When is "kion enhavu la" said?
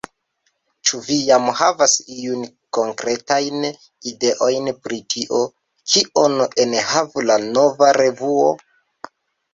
5.93-7.37